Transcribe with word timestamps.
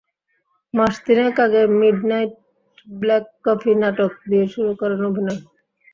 মাস 0.73 0.93
তিনেক 1.05 1.35
আগে 1.45 1.61
midnight 1.79 2.31
black 2.93 3.25
coffee 3.45 3.71
নাটক 3.81 4.11
দিয়ে 4.29 4.45
শুরু 4.53 4.71
করেন 4.81 5.01
অভিনয়। 5.09 5.41